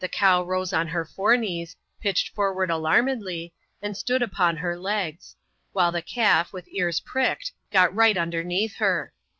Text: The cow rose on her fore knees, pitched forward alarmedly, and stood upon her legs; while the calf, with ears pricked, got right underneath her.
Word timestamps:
The 0.01 0.07
cow 0.09 0.41
rose 0.41 0.73
on 0.73 0.87
her 0.87 1.05
fore 1.05 1.37
knees, 1.37 1.75
pitched 1.99 2.33
forward 2.33 2.71
alarmedly, 2.71 3.53
and 3.83 3.95
stood 3.95 4.23
upon 4.23 4.57
her 4.57 4.75
legs; 4.75 5.35
while 5.73 5.91
the 5.91 6.01
calf, 6.01 6.51
with 6.51 6.67
ears 6.69 6.99
pricked, 7.01 7.51
got 7.71 7.93
right 7.93 8.17
underneath 8.17 8.77
her. 8.77 9.13